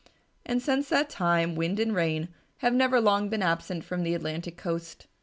[0.47, 4.57] And since that time Wind and Rain have never long been absent from the Atlantic
[4.57, 5.05] Coast.